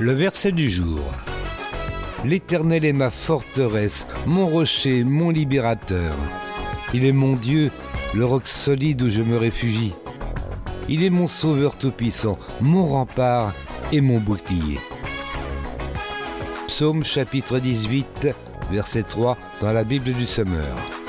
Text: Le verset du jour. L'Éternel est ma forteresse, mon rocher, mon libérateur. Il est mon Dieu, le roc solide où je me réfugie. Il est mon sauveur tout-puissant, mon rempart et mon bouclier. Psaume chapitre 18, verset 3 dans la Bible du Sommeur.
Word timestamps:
Le 0.00 0.12
verset 0.12 0.52
du 0.52 0.68
jour. 0.68 1.00
L'Éternel 2.24 2.84
est 2.84 2.92
ma 2.92 3.10
forteresse, 3.10 4.06
mon 4.26 4.46
rocher, 4.46 5.04
mon 5.04 5.30
libérateur. 5.30 6.14
Il 6.94 7.04
est 7.04 7.12
mon 7.12 7.36
Dieu, 7.36 7.70
le 8.14 8.24
roc 8.24 8.46
solide 8.46 9.02
où 9.02 9.10
je 9.10 9.22
me 9.22 9.36
réfugie. 9.36 9.92
Il 10.88 11.02
est 11.02 11.10
mon 11.10 11.28
sauveur 11.28 11.76
tout-puissant, 11.76 12.38
mon 12.60 12.86
rempart 12.86 13.52
et 13.92 14.00
mon 14.00 14.18
bouclier. 14.18 14.78
Psaume 16.66 17.04
chapitre 17.04 17.58
18, 17.58 18.28
verset 18.70 19.02
3 19.02 19.36
dans 19.60 19.72
la 19.72 19.84
Bible 19.84 20.12
du 20.12 20.26
Sommeur. 20.26 21.01